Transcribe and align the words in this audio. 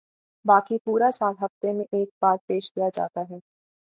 باقی 0.45 0.77
پورا 0.85 1.09
سال 1.11 1.33
ہفتے 1.41 1.71
میں 1.73 1.85
ایک 1.91 2.09
بار 2.21 2.37
پیش 2.47 2.71
کیا 2.71 2.89
جاتا 2.93 3.21
ہے 3.29 3.37